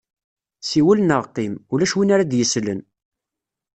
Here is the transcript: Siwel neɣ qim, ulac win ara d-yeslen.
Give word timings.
Siwel 0.67 0.99
neɣ 1.03 1.23
qim, 1.35 1.53
ulac 1.73 1.91
win 1.95 2.13
ara 2.13 2.29
d-yeslen. 2.31 2.79